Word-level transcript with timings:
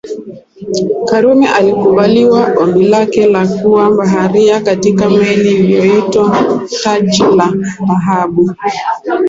Karume 1.07 1.47
alikubaliwa 1.49 2.53
ombi 2.57 2.87
lake 2.87 3.27
la 3.27 3.47
kuwa 3.47 3.91
baharia 3.91 4.61
katika 4.61 5.09
meli 5.09 5.51
iliyoitwa 5.51 6.37
Taji 6.83 7.23
la 7.23 7.51
Dhahabu 7.87 8.55